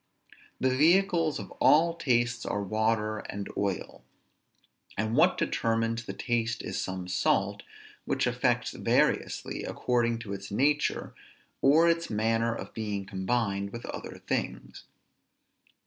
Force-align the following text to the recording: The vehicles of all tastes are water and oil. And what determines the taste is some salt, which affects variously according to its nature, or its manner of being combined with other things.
The 0.59 0.75
vehicles 0.75 1.37
of 1.37 1.51
all 1.61 1.93
tastes 1.93 2.43
are 2.43 2.63
water 2.63 3.19
and 3.19 3.47
oil. 3.55 4.03
And 4.97 5.15
what 5.15 5.37
determines 5.37 6.05
the 6.05 6.13
taste 6.13 6.63
is 6.63 6.81
some 6.81 7.07
salt, 7.07 7.61
which 8.05 8.25
affects 8.25 8.71
variously 8.71 9.61
according 9.63 10.17
to 10.21 10.33
its 10.33 10.49
nature, 10.49 11.13
or 11.61 11.87
its 11.87 12.09
manner 12.09 12.51
of 12.55 12.73
being 12.73 13.05
combined 13.05 13.71
with 13.71 13.85
other 13.85 14.23
things. 14.25 14.85